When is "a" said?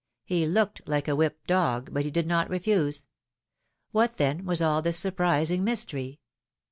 1.07-1.15